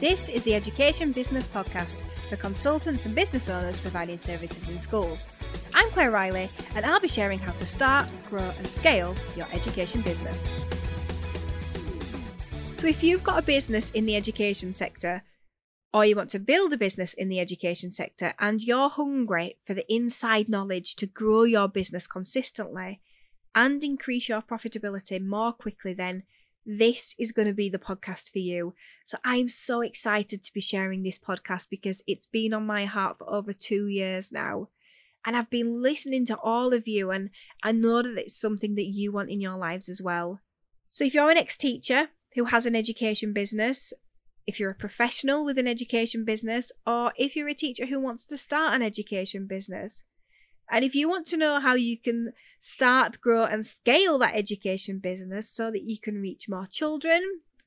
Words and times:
This 0.00 0.28
is 0.28 0.44
the 0.44 0.54
Education 0.54 1.10
Business 1.10 1.48
Podcast 1.48 2.02
for 2.28 2.36
consultants 2.36 3.04
and 3.04 3.16
business 3.16 3.48
owners 3.48 3.80
providing 3.80 4.16
services 4.16 4.68
in 4.68 4.78
schools. 4.78 5.26
I'm 5.74 5.90
Claire 5.90 6.12
Riley, 6.12 6.50
and 6.76 6.86
I'll 6.86 7.00
be 7.00 7.08
sharing 7.08 7.40
how 7.40 7.50
to 7.50 7.66
start, 7.66 8.06
grow, 8.30 8.48
and 8.58 8.70
scale 8.70 9.16
your 9.34 9.48
education 9.52 10.02
business. 10.02 10.48
So, 12.76 12.86
if 12.86 13.02
you've 13.02 13.24
got 13.24 13.40
a 13.40 13.42
business 13.42 13.90
in 13.90 14.06
the 14.06 14.14
education 14.14 14.72
sector, 14.72 15.24
or 15.92 16.04
you 16.04 16.14
want 16.14 16.30
to 16.30 16.38
build 16.38 16.72
a 16.72 16.76
business 16.76 17.12
in 17.12 17.28
the 17.28 17.40
education 17.40 17.92
sector, 17.92 18.34
and 18.38 18.62
you're 18.62 18.90
hungry 18.90 19.56
for 19.66 19.74
the 19.74 19.92
inside 19.92 20.48
knowledge 20.48 20.94
to 20.94 21.06
grow 21.06 21.42
your 21.42 21.66
business 21.66 22.06
consistently 22.06 23.00
and 23.52 23.82
increase 23.82 24.28
your 24.28 24.42
profitability 24.42 25.20
more 25.20 25.52
quickly, 25.52 25.92
then 25.92 26.22
this 26.70 27.14
is 27.18 27.32
going 27.32 27.48
to 27.48 27.54
be 27.54 27.70
the 27.70 27.78
podcast 27.78 28.30
for 28.30 28.40
you. 28.40 28.74
So 29.06 29.16
I'm 29.24 29.48
so 29.48 29.80
excited 29.80 30.42
to 30.42 30.52
be 30.52 30.60
sharing 30.60 31.02
this 31.02 31.18
podcast 31.18 31.68
because 31.70 32.02
it's 32.06 32.26
been 32.26 32.52
on 32.52 32.66
my 32.66 32.84
heart 32.84 33.16
for 33.18 33.30
over 33.30 33.54
two 33.54 33.86
years 33.86 34.30
now. 34.30 34.68
And 35.24 35.34
I've 35.34 35.48
been 35.48 35.82
listening 35.82 36.26
to 36.26 36.36
all 36.36 36.74
of 36.74 36.86
you, 36.86 37.10
and 37.10 37.30
I 37.62 37.72
know 37.72 38.02
that 38.02 38.18
it's 38.18 38.38
something 38.38 38.74
that 38.74 38.86
you 38.86 39.12
want 39.12 39.30
in 39.30 39.40
your 39.40 39.56
lives 39.56 39.88
as 39.88 40.02
well. 40.02 40.40
So 40.90 41.04
if 41.04 41.14
you're 41.14 41.30
an 41.30 41.38
ex 41.38 41.56
teacher 41.56 42.08
who 42.34 42.44
has 42.46 42.66
an 42.66 42.76
education 42.76 43.32
business, 43.32 43.92
if 44.46 44.60
you're 44.60 44.70
a 44.70 44.74
professional 44.74 45.44
with 45.44 45.58
an 45.58 45.66
education 45.66 46.24
business, 46.24 46.70
or 46.86 47.12
if 47.16 47.34
you're 47.34 47.48
a 47.48 47.54
teacher 47.54 47.86
who 47.86 47.98
wants 47.98 48.26
to 48.26 48.36
start 48.36 48.74
an 48.74 48.82
education 48.82 49.46
business, 49.46 50.02
and 50.70 50.84
if 50.84 50.94
you 50.94 51.08
want 51.08 51.26
to 51.26 51.36
know 51.36 51.60
how 51.60 51.74
you 51.74 51.96
can 51.96 52.32
start, 52.60 53.20
grow, 53.20 53.44
and 53.44 53.64
scale 53.64 54.18
that 54.18 54.34
education 54.34 54.98
business 54.98 55.50
so 55.50 55.70
that 55.70 55.82
you 55.82 55.98
can 55.98 56.20
reach 56.20 56.48
more 56.48 56.66
children, 56.70 57.22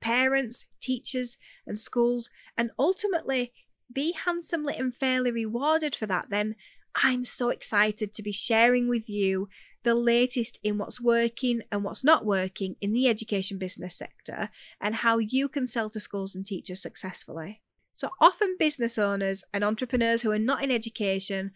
parents, 0.00 0.66
teachers, 0.80 1.38
and 1.66 1.78
schools, 1.78 2.28
and 2.56 2.70
ultimately 2.78 3.52
be 3.92 4.14
handsomely 4.24 4.76
and 4.76 4.94
fairly 4.94 5.30
rewarded 5.30 5.94
for 5.94 6.06
that, 6.06 6.26
then 6.30 6.56
I'm 6.94 7.24
so 7.24 7.48
excited 7.48 8.12
to 8.14 8.22
be 8.22 8.32
sharing 8.32 8.88
with 8.88 9.08
you 9.08 9.48
the 9.84 9.94
latest 9.94 10.58
in 10.62 10.78
what's 10.78 11.00
working 11.00 11.62
and 11.72 11.82
what's 11.82 12.04
not 12.04 12.24
working 12.24 12.76
in 12.80 12.92
the 12.92 13.08
education 13.08 13.58
business 13.58 13.96
sector 13.96 14.50
and 14.80 14.96
how 14.96 15.18
you 15.18 15.48
can 15.48 15.66
sell 15.66 15.90
to 15.90 16.00
schools 16.00 16.34
and 16.34 16.46
teachers 16.46 16.80
successfully. 16.80 17.62
So, 17.94 18.10
often 18.20 18.56
business 18.58 18.96
owners 18.96 19.44
and 19.52 19.64
entrepreneurs 19.64 20.22
who 20.22 20.30
are 20.30 20.38
not 20.38 20.62
in 20.62 20.70
education 20.70 21.52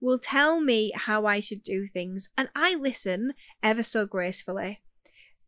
will 0.00 0.18
tell 0.18 0.60
me 0.60 0.92
how 0.94 1.26
I 1.26 1.40
should 1.40 1.62
do 1.62 1.86
things, 1.86 2.28
and 2.36 2.48
I 2.54 2.74
listen 2.74 3.34
ever 3.62 3.82
so 3.82 4.06
gracefully. 4.06 4.80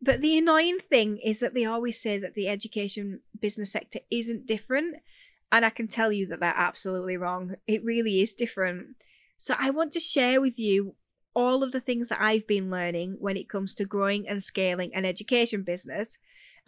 But 0.01 0.21
the 0.21 0.37
annoying 0.37 0.79
thing 0.79 1.17
is 1.17 1.39
that 1.39 1.53
they 1.53 1.65
always 1.65 2.01
say 2.01 2.17
that 2.17 2.33
the 2.35 2.47
education 2.47 3.21
business 3.39 3.71
sector 3.71 3.99
isn't 4.11 4.45
different, 4.45 4.97
and 5.51 5.65
I 5.65 5.69
can 5.69 5.87
tell 5.87 6.11
you 6.11 6.27
that 6.27 6.39
they're 6.39 6.53
absolutely 6.55 7.17
wrong. 7.17 7.55
It 7.67 7.83
really 7.83 8.21
is 8.21 8.33
different. 8.33 8.95
So 9.37 9.55
I 9.57 9.69
want 9.69 9.91
to 9.93 9.99
share 9.99 10.41
with 10.41 10.59
you 10.59 10.95
all 11.33 11.63
of 11.63 11.71
the 11.71 11.81
things 11.81 12.09
that 12.09 12.21
I've 12.21 12.47
been 12.47 12.69
learning 12.69 13.17
when 13.19 13.37
it 13.37 13.49
comes 13.49 13.73
to 13.75 13.85
growing 13.85 14.27
and 14.27 14.43
scaling 14.43 14.93
an 14.93 15.05
education 15.05 15.63
business 15.63 16.17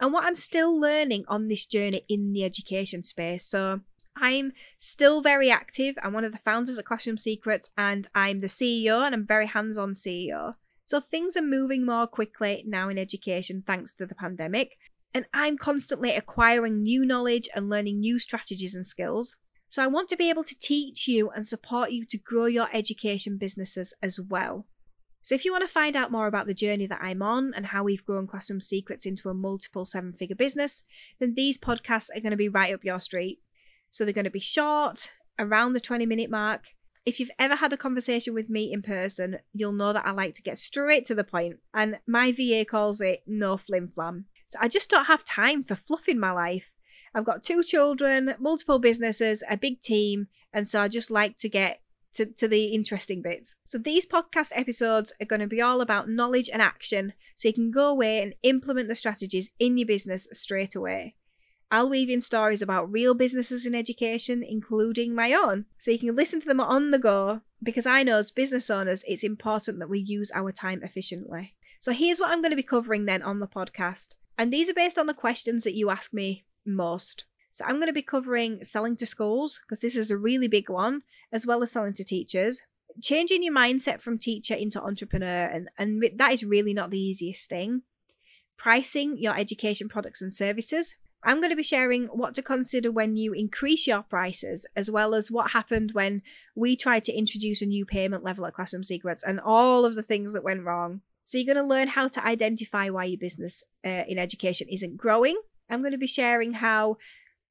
and 0.00 0.12
what 0.12 0.24
I'm 0.24 0.34
still 0.34 0.78
learning 0.78 1.24
on 1.28 1.48
this 1.48 1.64
journey 1.64 2.04
in 2.08 2.32
the 2.32 2.44
education 2.44 3.02
space. 3.02 3.46
So 3.46 3.80
I'm 4.16 4.52
still 4.78 5.20
very 5.20 5.50
active. 5.50 5.96
I'm 6.02 6.12
one 6.12 6.24
of 6.24 6.32
the 6.32 6.38
founders 6.38 6.78
of 6.78 6.84
Classroom 6.84 7.18
Secrets 7.18 7.70
and 7.76 8.08
I'm 8.14 8.40
the 8.40 8.46
CEO 8.46 9.04
and 9.04 9.14
I'm 9.14 9.26
very 9.26 9.46
hands 9.46 9.76
on 9.76 9.92
CEO. 9.92 10.54
So 10.86 11.00
things 11.00 11.36
are 11.36 11.42
moving 11.42 11.84
more 11.84 12.06
quickly 12.06 12.64
now 12.66 12.88
in 12.88 12.98
education 12.98 13.62
thanks 13.66 13.92
to 13.94 14.06
the 14.06 14.14
pandemic. 14.14 14.78
And 15.12 15.26
I'm 15.34 15.58
constantly 15.58 16.14
acquiring 16.14 16.82
new 16.82 17.04
knowledge 17.04 17.48
and 17.54 17.68
learning 17.68 18.00
new 18.00 18.18
strategies 18.18 18.74
and 18.74 18.86
skills. 18.86 19.36
So 19.68 19.82
I 19.82 19.88
want 19.88 20.08
to 20.10 20.16
be 20.16 20.30
able 20.30 20.44
to 20.44 20.58
teach 20.58 21.08
you 21.08 21.30
and 21.30 21.46
support 21.46 21.90
you 21.90 22.06
to 22.06 22.18
grow 22.18 22.46
your 22.46 22.68
education 22.72 23.36
businesses 23.36 23.92
as 24.02 24.20
well. 24.20 24.66
So 25.22 25.34
if 25.34 25.44
you 25.44 25.50
want 25.50 25.66
to 25.66 25.72
find 25.72 25.96
out 25.96 26.12
more 26.12 26.28
about 26.28 26.46
the 26.46 26.54
journey 26.54 26.86
that 26.86 27.02
I'm 27.02 27.20
on 27.20 27.52
and 27.54 27.66
how 27.66 27.82
we've 27.82 28.04
grown 28.04 28.28
Classroom 28.28 28.60
Secrets 28.60 29.04
into 29.04 29.28
a 29.28 29.34
multiple 29.34 29.84
seven 29.84 30.12
figure 30.12 30.36
business, 30.36 30.84
then 31.18 31.34
these 31.34 31.58
podcasts 31.58 32.10
are 32.14 32.20
going 32.20 32.30
to 32.30 32.36
be 32.36 32.48
right 32.48 32.72
up 32.72 32.84
your 32.84 33.00
street. 33.00 33.40
So 33.96 34.04
they're 34.04 34.12
going 34.12 34.26
to 34.26 34.30
be 34.30 34.40
short, 34.40 35.10
around 35.38 35.72
the 35.72 35.80
20 35.80 36.04
minute 36.04 36.28
mark. 36.28 36.64
If 37.06 37.18
you've 37.18 37.30
ever 37.38 37.54
had 37.54 37.72
a 37.72 37.78
conversation 37.78 38.34
with 38.34 38.50
me 38.50 38.70
in 38.70 38.82
person, 38.82 39.38
you'll 39.54 39.72
know 39.72 39.94
that 39.94 40.06
I 40.06 40.10
like 40.10 40.34
to 40.34 40.42
get 40.42 40.58
straight 40.58 41.06
to 41.06 41.14
the 41.14 41.24
point, 41.24 41.60
and 41.72 41.98
my 42.06 42.30
VA 42.30 42.66
calls 42.70 43.00
it 43.00 43.22
no 43.26 43.56
flim 43.56 43.90
flam. 43.94 44.26
So 44.48 44.58
I 44.60 44.68
just 44.68 44.90
don't 44.90 45.06
have 45.06 45.24
time 45.24 45.62
for 45.62 45.76
fluff 45.76 46.08
in 46.08 46.20
my 46.20 46.30
life. 46.30 46.64
I've 47.14 47.24
got 47.24 47.42
two 47.42 47.62
children, 47.62 48.34
multiple 48.38 48.78
businesses, 48.78 49.42
a 49.48 49.56
big 49.56 49.80
team, 49.80 50.26
and 50.52 50.68
so 50.68 50.82
I 50.82 50.88
just 50.88 51.10
like 51.10 51.38
to 51.38 51.48
get 51.48 51.80
to, 52.16 52.26
to 52.26 52.48
the 52.48 52.66
interesting 52.66 53.22
bits. 53.22 53.54
So 53.64 53.78
these 53.78 54.04
podcast 54.04 54.52
episodes 54.54 55.14
are 55.22 55.26
going 55.26 55.40
to 55.40 55.46
be 55.46 55.62
all 55.62 55.80
about 55.80 56.10
knowledge 56.10 56.50
and 56.52 56.60
action, 56.60 57.14
so 57.38 57.48
you 57.48 57.54
can 57.54 57.70
go 57.70 57.88
away 57.88 58.20
and 58.20 58.34
implement 58.42 58.88
the 58.88 58.94
strategies 58.94 59.48
in 59.58 59.78
your 59.78 59.86
business 59.86 60.28
straight 60.34 60.74
away. 60.74 61.14
I'll 61.70 61.88
weave 61.88 62.08
in 62.08 62.20
stories 62.20 62.62
about 62.62 62.90
real 62.92 63.12
businesses 63.14 63.66
in 63.66 63.74
education, 63.74 64.44
including 64.48 65.14
my 65.14 65.32
own, 65.32 65.64
so 65.78 65.90
you 65.90 65.98
can 65.98 66.14
listen 66.14 66.40
to 66.40 66.46
them 66.46 66.60
on 66.60 66.92
the 66.92 66.98
go 66.98 67.40
because 67.62 67.86
I 67.86 68.02
know 68.02 68.18
as 68.18 68.30
business 68.30 68.70
owners 68.70 69.02
it's 69.06 69.24
important 69.24 69.78
that 69.80 69.88
we 69.88 69.98
use 69.98 70.30
our 70.34 70.52
time 70.52 70.82
efficiently. 70.82 71.54
So 71.80 71.92
here's 71.92 72.20
what 72.20 72.30
I'm 72.30 72.40
going 72.40 72.50
to 72.50 72.56
be 72.56 72.62
covering 72.62 73.06
then 73.06 73.22
on 73.22 73.40
the 73.40 73.46
podcast. 73.46 74.08
And 74.38 74.52
these 74.52 74.68
are 74.68 74.74
based 74.74 74.98
on 74.98 75.06
the 75.06 75.14
questions 75.14 75.64
that 75.64 75.74
you 75.74 75.90
ask 75.90 76.12
me 76.12 76.44
most. 76.64 77.24
So 77.52 77.64
I'm 77.64 77.76
going 77.76 77.86
to 77.86 77.92
be 77.92 78.02
covering 78.02 78.62
selling 78.62 78.96
to 78.96 79.06
schools 79.06 79.60
because 79.62 79.80
this 79.80 79.96
is 79.96 80.10
a 80.10 80.16
really 80.16 80.48
big 80.48 80.68
one, 80.68 81.02
as 81.32 81.46
well 81.46 81.62
as 81.62 81.72
selling 81.72 81.94
to 81.94 82.04
teachers. 82.04 82.60
Changing 83.02 83.42
your 83.42 83.54
mindset 83.54 84.00
from 84.00 84.18
teacher 84.18 84.54
into 84.54 84.80
entrepreneur, 84.80 85.46
and, 85.46 85.68
and 85.78 86.04
that 86.16 86.32
is 86.32 86.44
really 86.44 86.74
not 86.74 86.90
the 86.90 87.00
easiest 87.00 87.48
thing. 87.48 87.82
Pricing 88.56 89.16
your 89.18 89.36
education 89.38 89.88
products 89.88 90.20
and 90.20 90.32
services, 90.32 90.96
I'm 91.26 91.38
going 91.38 91.50
to 91.50 91.56
be 91.56 91.64
sharing 91.64 92.04
what 92.06 92.36
to 92.36 92.42
consider 92.42 92.92
when 92.92 93.16
you 93.16 93.32
increase 93.32 93.84
your 93.84 94.02
prices, 94.02 94.64
as 94.76 94.88
well 94.92 95.12
as 95.12 95.28
what 95.28 95.50
happened 95.50 95.90
when 95.92 96.22
we 96.54 96.76
tried 96.76 97.02
to 97.04 97.12
introduce 97.12 97.60
a 97.60 97.66
new 97.66 97.84
payment 97.84 98.22
level 98.22 98.46
at 98.46 98.54
Classroom 98.54 98.84
Secrets 98.84 99.24
and 99.26 99.40
all 99.40 99.84
of 99.84 99.96
the 99.96 100.04
things 100.04 100.32
that 100.32 100.44
went 100.44 100.62
wrong. 100.62 101.00
So, 101.24 101.36
you're 101.36 101.52
going 101.52 101.64
to 101.64 101.68
learn 101.68 101.88
how 101.88 102.06
to 102.06 102.24
identify 102.24 102.88
why 102.90 103.06
your 103.06 103.18
business 103.18 103.64
uh, 103.84 104.04
in 104.06 104.18
education 104.18 104.68
isn't 104.70 104.96
growing. 104.96 105.36
I'm 105.68 105.80
going 105.80 105.90
to 105.90 105.98
be 105.98 106.06
sharing 106.06 106.52
how 106.52 106.98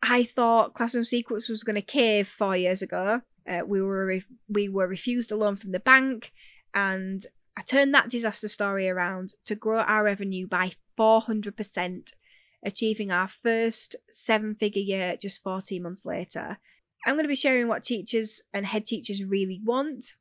I 0.02 0.24
thought 0.24 0.74
Classroom 0.74 1.04
Secrets 1.04 1.50
was 1.50 1.64
going 1.64 1.76
to 1.76 1.82
cave 1.82 2.30
four 2.30 2.56
years 2.56 2.82
ago. 2.82 3.24
Uh, 3.46 3.62
we 3.68 3.82
were 3.82 4.06
re- 4.06 4.26
we 4.48 4.70
were 4.70 4.88
refused 4.88 5.34
a 5.34 5.36
loan 5.36 5.58
from 5.58 5.74
the 5.74 5.82
bank, 5.82 6.32
and 6.74 7.26
I 7.58 7.62
turned 7.62 7.94
that 7.94 8.10
disaster 8.10 8.48
story 8.48 8.90
around 8.90 9.34
to 9.46 9.56
grow 9.56 9.80
our 9.80 10.06
revenue 10.06 10.48
by 10.48 10.72
400% 10.98 12.12
achieving 12.66 13.12
our 13.12 13.28
first 13.28 13.96
seven 14.12 14.56
figure 14.56 14.82
year 14.82 15.16
just 15.22 15.44
14 15.44 15.82
months 15.82 16.06
later. 16.06 16.58
I'm 17.06 17.16
going 17.16 17.24
to 17.24 17.30
be 17.30 17.36
sharing 17.36 17.68
what 17.68 17.84
teachers 17.84 18.42
and 18.54 18.66
head 18.66 18.86
teachers 18.86 19.24
really 19.24 19.62
want 19.64 20.14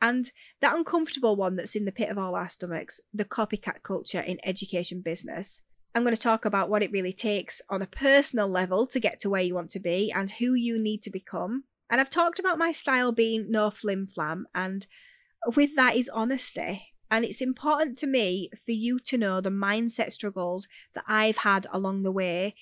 and 0.00 0.30
that 0.60 0.74
uncomfortable 0.74 1.36
one 1.36 1.56
that's 1.56 1.76
in 1.76 1.84
the 1.84 1.92
pit 1.92 2.08
of 2.08 2.18
all 2.18 2.34
our 2.34 2.48
stomachs 2.48 3.00
the 3.12 3.24
copycat 3.24 3.82
culture 3.82 4.20
in 4.20 4.38
education 4.44 5.00
business. 5.00 5.60
I'm 5.94 6.02
going 6.02 6.14
to 6.14 6.20
talk 6.20 6.44
about 6.44 6.70
what 6.70 6.82
it 6.82 6.92
really 6.92 7.12
takes 7.12 7.60
on 7.68 7.82
a 7.82 7.86
personal 7.86 8.48
level 8.48 8.86
to 8.86 9.00
get 9.00 9.20
to 9.20 9.30
where 9.30 9.42
you 9.42 9.54
want 9.54 9.70
to 9.72 9.80
be 9.80 10.12
and 10.12 10.30
who 10.30 10.54
you 10.54 10.80
need 10.80 11.02
to 11.02 11.10
become. 11.10 11.64
And 11.90 12.00
I've 12.00 12.10
talked 12.10 12.38
about 12.38 12.58
my 12.58 12.70
style 12.70 13.10
being 13.10 13.50
no 13.50 13.70
flim 13.70 14.06
flam, 14.06 14.46
and 14.54 14.86
with 15.56 15.74
that 15.74 15.96
is 15.96 16.08
honesty. 16.08 16.94
And 17.10 17.24
it's 17.24 17.40
important 17.40 17.98
to 17.98 18.06
me 18.06 18.50
for 18.64 18.72
you 18.72 18.98
to 19.00 19.18
know 19.18 19.40
the 19.40 19.50
mindset 19.50 20.12
struggles 20.12 20.68
that 20.94 21.04
I've 21.08 21.38
had 21.38 21.66
along 21.72 22.02
the 22.02 22.12
way 22.12 22.54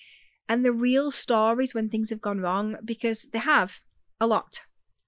and 0.49 0.65
the 0.65 0.73
real 0.73 1.11
stories 1.11 1.75
when 1.75 1.91
things 1.91 2.11
have 2.11 2.23
gone 2.23 2.41
wrong 2.41 2.77
because 2.85 3.27
they 3.33 3.41
have 3.41 3.81
a 4.21 4.27
lot. 4.27 4.61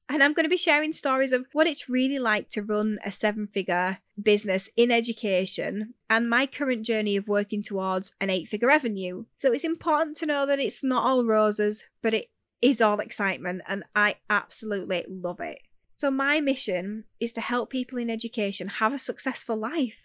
And 0.08 0.25
I'm 0.25 0.32
going 0.32 0.44
to 0.44 0.50
be 0.50 0.56
sharing 0.56 0.92
stories 0.92 1.32
of 1.32 1.46
what 1.52 1.69
it's 1.69 1.88
really 1.88 2.19
like 2.19 2.50
to 2.50 2.62
run 2.62 2.98
a 3.04 3.12
seven 3.12 3.46
figure 3.46 3.98
business 4.20 4.69
in 4.76 4.90
education 4.90 5.94
and 6.10 6.28
my 6.28 6.46
current 6.46 6.84
journey 6.84 7.16
of 7.16 7.28
working 7.28 7.62
towards 7.62 8.10
an 8.20 8.28
eight 8.28 8.48
figure 8.48 8.69
revenue. 8.69 9.25
So 9.40 9.52
it's 9.52 9.64
important 9.64 10.16
to 10.19 10.26
know 10.26 10.46
that 10.46 10.58
it's 10.58 10.82
not 10.82 11.04
all 11.04 11.25
roses, 11.25 11.84
but 12.02 12.12
it 12.12 12.26
is 12.60 12.81
all 12.81 13.00
excitement, 13.00 13.62
and 13.66 13.84
I 13.94 14.16
absolutely 14.28 15.04
love 15.08 15.40
it. 15.40 15.58
So, 16.00 16.11
my 16.11 16.41
mission 16.41 17.05
is 17.20 17.31
to 17.35 17.43
help 17.43 17.69
people 17.69 17.99
in 17.99 18.08
education 18.08 18.69
have 18.69 18.94
a 18.94 18.99
successful 18.99 19.55
life. 19.55 19.99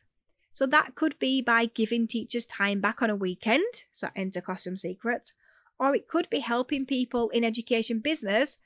So, 0.51 0.65
that 0.65 0.93
could 0.93 1.17
be 1.19 1.41
by 1.41 1.67
giving 1.67 2.05
teachers 2.05 2.45
time 2.45 2.81
back 2.81 3.01
on 3.01 3.09
a 3.09 3.15
weekend, 3.15 3.63
so 3.93 4.09
enter 4.13 4.41
Classroom 4.41 4.75
Secrets, 4.75 5.31
or 5.79 5.95
it 5.95 6.09
could 6.09 6.29
be 6.29 6.39
helping 6.39 6.85
people 6.85 7.29
in 7.29 7.45
education 7.45 7.99
business 7.99 8.57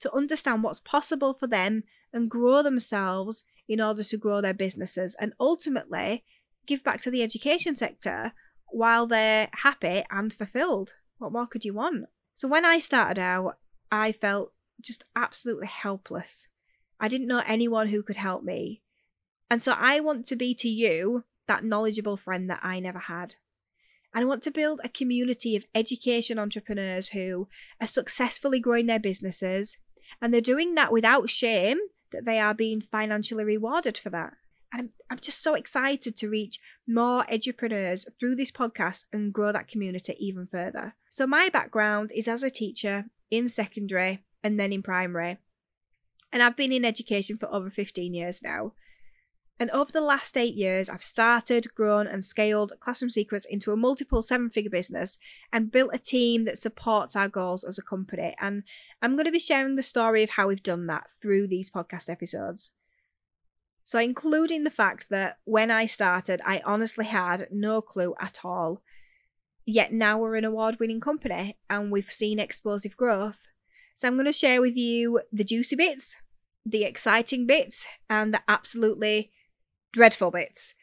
to 0.00 0.12
understand 0.12 0.64
what's 0.64 0.80
possible 0.80 1.34
for 1.34 1.46
them 1.46 1.84
and 2.12 2.28
grow 2.28 2.64
themselves 2.64 3.44
in 3.68 3.80
order 3.80 4.02
to 4.02 4.16
grow 4.16 4.40
their 4.40 4.52
businesses 4.52 5.14
and 5.20 5.34
ultimately 5.38 6.24
give 6.66 6.82
back 6.82 7.00
to 7.02 7.12
the 7.12 7.22
education 7.22 7.76
sector 7.76 8.32
while 8.72 9.06
they're 9.06 9.48
happy 9.52 10.02
and 10.10 10.34
fulfilled. 10.34 10.94
What 11.18 11.30
more 11.30 11.46
could 11.46 11.64
you 11.64 11.74
want? 11.74 12.06
So 12.34 12.48
when 12.48 12.64
I 12.64 12.80
started 12.80 13.20
out, 13.20 13.58
I 13.92 14.10
felt 14.10 14.52
just 14.80 15.04
absolutely 15.14 15.68
helpless. 15.68 16.48
I 17.02 17.08
didn't 17.08 17.26
know 17.26 17.42
anyone 17.46 17.88
who 17.88 18.04
could 18.04 18.16
help 18.16 18.44
me. 18.44 18.80
And 19.50 19.62
so 19.62 19.72
I 19.76 19.98
want 20.00 20.24
to 20.26 20.36
be 20.36 20.54
to 20.54 20.68
you 20.68 21.24
that 21.48 21.64
knowledgeable 21.64 22.16
friend 22.16 22.48
that 22.48 22.60
I 22.62 22.78
never 22.78 23.00
had. 23.00 23.34
And 24.14 24.22
I 24.22 24.26
want 24.26 24.44
to 24.44 24.52
build 24.52 24.80
a 24.84 24.88
community 24.88 25.56
of 25.56 25.64
education 25.74 26.38
entrepreneurs 26.38 27.08
who 27.08 27.48
are 27.80 27.88
successfully 27.88 28.60
growing 28.60 28.86
their 28.86 29.00
businesses 29.00 29.76
and 30.20 30.32
they're 30.32 30.40
doing 30.40 30.76
that 30.76 30.92
without 30.92 31.28
shame 31.28 31.78
that 32.12 32.24
they 32.24 32.38
are 32.38 32.54
being 32.54 32.80
financially 32.80 33.44
rewarded 33.44 33.98
for 33.98 34.10
that. 34.10 34.34
And 34.72 34.80
I'm, 34.82 34.90
I'm 35.10 35.18
just 35.18 35.42
so 35.42 35.54
excited 35.54 36.16
to 36.16 36.28
reach 36.28 36.60
more 36.86 37.30
entrepreneurs 37.30 38.06
through 38.20 38.36
this 38.36 38.50
podcast 38.50 39.04
and 39.12 39.32
grow 39.32 39.50
that 39.52 39.68
community 39.68 40.16
even 40.18 40.46
further. 40.46 40.94
So, 41.10 41.26
my 41.26 41.48
background 41.48 42.12
is 42.14 42.28
as 42.28 42.42
a 42.42 42.50
teacher 42.50 43.06
in 43.30 43.48
secondary 43.48 44.24
and 44.42 44.58
then 44.58 44.72
in 44.72 44.82
primary. 44.82 45.38
And 46.32 46.42
I've 46.42 46.56
been 46.56 46.72
in 46.72 46.84
education 46.84 47.36
for 47.36 47.52
over 47.52 47.70
15 47.70 48.14
years 48.14 48.42
now. 48.42 48.72
And 49.62 49.70
over 49.70 49.92
the 49.92 50.00
last 50.00 50.36
eight 50.36 50.54
years, 50.54 50.88
I've 50.88 51.04
started, 51.04 51.72
grown, 51.74 52.08
and 52.08 52.24
scaled 52.24 52.72
Classroom 52.80 53.10
Secrets 53.10 53.44
into 53.44 53.70
a 53.70 53.76
multiple 53.76 54.20
seven 54.20 54.50
figure 54.50 54.70
business 54.70 55.18
and 55.52 55.70
built 55.70 55.90
a 55.92 55.98
team 55.98 56.46
that 56.46 56.58
supports 56.58 57.14
our 57.14 57.28
goals 57.28 57.62
as 57.62 57.78
a 57.78 57.82
company. 57.82 58.34
And 58.40 58.64
I'm 59.00 59.12
going 59.12 59.26
to 59.26 59.30
be 59.30 59.38
sharing 59.38 59.76
the 59.76 59.82
story 59.82 60.24
of 60.24 60.30
how 60.30 60.48
we've 60.48 60.62
done 60.62 60.86
that 60.88 61.04
through 61.20 61.46
these 61.46 61.70
podcast 61.70 62.10
episodes. 62.10 62.72
So, 63.84 63.98
including 63.98 64.64
the 64.64 64.70
fact 64.70 65.10
that 65.10 65.38
when 65.44 65.70
I 65.70 65.86
started, 65.86 66.40
I 66.44 66.62
honestly 66.64 67.04
had 67.04 67.48
no 67.52 67.80
clue 67.80 68.14
at 68.20 68.40
all. 68.42 68.82
Yet 69.64 69.92
now 69.92 70.18
we're 70.18 70.36
an 70.36 70.44
award 70.44 70.78
winning 70.80 71.00
company 71.00 71.56
and 71.70 71.92
we've 71.92 72.10
seen 72.10 72.38
explosive 72.38 72.96
growth. 72.96 73.38
So, 73.96 74.08
I'm 74.08 74.14
going 74.14 74.26
to 74.26 74.32
share 74.32 74.60
with 74.60 74.76
you 74.76 75.20
the 75.32 75.44
juicy 75.44 75.76
bits, 75.76 76.16
the 76.64 76.84
exciting 76.84 77.46
bits, 77.46 77.84
and 78.08 78.32
the 78.32 78.40
absolutely 78.48 79.30
dreadful 79.92 80.30
bits. 80.30 80.74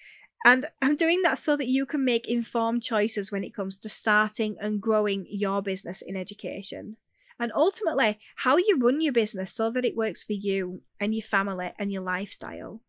And 0.45 0.67
I'm 0.81 0.95
doing 0.95 1.21
that 1.23 1.37
so 1.37 1.57
that 1.57 1.67
you 1.67 1.85
can 1.85 2.05
make 2.05 2.27
informed 2.27 2.83
choices 2.83 3.31
when 3.31 3.43
it 3.43 3.55
comes 3.55 3.77
to 3.79 3.89
starting 3.89 4.55
and 4.59 4.81
growing 4.81 5.25
your 5.29 5.61
business 5.61 6.01
in 6.01 6.15
education. 6.15 6.95
And 7.39 7.51
ultimately, 7.55 8.19
how 8.37 8.57
you 8.57 8.77
run 8.77 9.01
your 9.01 9.13
business 9.13 9.53
so 9.53 9.69
that 9.71 9.85
it 9.85 9.95
works 9.95 10.23
for 10.23 10.33
you 10.33 10.81
and 10.99 11.13
your 11.13 11.23
family 11.23 11.71
and 11.77 11.91
your 11.91 12.01
lifestyle. 12.03 12.81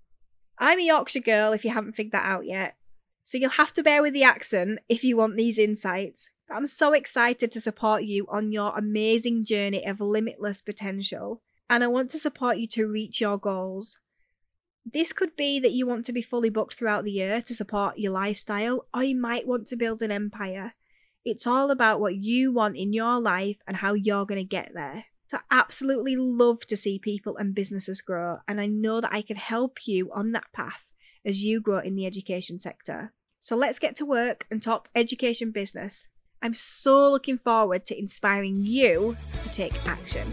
I'm 0.59 0.79
a 0.79 0.83
Yorkshire 0.83 1.21
girl 1.21 1.53
if 1.53 1.65
you 1.65 1.73
haven't 1.73 1.95
figured 1.95 2.13
that 2.13 2.27
out 2.27 2.47
yet. 2.47 2.77
So 3.25 3.39
you'll 3.39 3.51
have 3.51 3.73
to 3.75 3.83
bear 3.83 4.03
with 4.03 4.13
the 4.13 4.25
accent 4.25 4.81
if 4.89 5.05
you 5.05 5.17
want 5.17 5.37
these 5.37 5.59
insights. 5.59 6.31
I'm 6.53 6.67
so 6.67 6.93
excited 6.93 7.53
to 7.53 7.61
support 7.61 8.03
you 8.03 8.27
on 8.29 8.51
your 8.51 8.77
amazing 8.77 9.45
journey 9.45 9.87
of 9.87 10.01
limitless 10.01 10.61
potential. 10.61 11.43
And 11.71 11.85
I 11.85 11.87
want 11.87 12.11
to 12.11 12.19
support 12.19 12.59
you 12.59 12.67
to 12.67 12.89
reach 12.89 13.21
your 13.21 13.39
goals. 13.39 13.97
This 14.85 15.13
could 15.13 15.37
be 15.37 15.61
that 15.61 15.71
you 15.71 15.87
want 15.87 16.05
to 16.07 16.13
be 16.13 16.21
fully 16.21 16.51
booked 16.51 16.75
throughout 16.75 17.05
the 17.05 17.13
year 17.13 17.41
to 17.43 17.55
support 17.55 17.97
your 17.97 18.13
lifestyle, 18.13 18.87
or 18.93 19.05
you 19.05 19.17
might 19.17 19.47
want 19.47 19.69
to 19.69 19.77
build 19.77 20.03
an 20.03 20.11
empire. 20.11 20.75
It's 21.25 21.47
all 21.47 21.71
about 21.71 22.01
what 22.01 22.17
you 22.17 22.53
want 22.53 22.77
in 22.77 22.93
your 22.93 23.21
life 23.21 23.59
and 23.69 23.77
how 23.77 23.95
you're 23.95 24.27
going 24.27 24.41
to 24.41 24.45
get 24.45 24.73
there. 24.75 25.05
So, 25.29 25.37
I 25.37 25.59
absolutely 25.61 26.17
love 26.17 26.67
to 26.67 26.77
see 26.77 26.99
people 26.99 27.37
and 27.37 27.55
businesses 27.55 28.01
grow, 28.01 28.39
and 28.49 28.61
I 28.61 28.67
know 28.67 29.01
that 29.01 29.13
I 29.13 29.23
can 29.23 29.37
help 29.37 29.87
you 29.87 30.11
on 30.13 30.33
that 30.33 30.53
path 30.53 30.89
as 31.25 31.45
you 31.45 31.61
grow 31.61 31.79
in 31.79 31.95
the 31.95 32.05
education 32.05 32.59
sector. 32.59 33.13
So, 33.39 33.55
let's 33.55 33.79
get 33.79 33.95
to 33.97 34.05
work 34.05 34.45
and 34.51 34.61
talk 34.61 34.89
education 34.97 35.53
business. 35.53 36.09
I'm 36.43 36.55
so 36.55 37.09
looking 37.09 37.39
forward 37.39 37.87
to 37.87 37.99
inspiring 37.99 38.65
you 38.65 39.17
to 39.45 39.49
take 39.51 39.87
action. 39.87 40.33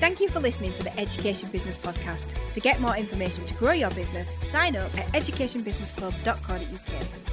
Thank 0.00 0.20
you 0.20 0.28
for 0.28 0.38
listening 0.38 0.72
to 0.74 0.84
the 0.84 0.96
Education 0.98 1.48
Business 1.50 1.76
Podcast. 1.76 2.28
To 2.54 2.60
get 2.60 2.80
more 2.80 2.96
information 2.96 3.44
to 3.46 3.54
grow 3.54 3.72
your 3.72 3.90
business, 3.90 4.30
sign 4.42 4.76
up 4.76 4.96
at 4.96 5.08
educationbusinessclub.co.uk. 5.08 7.27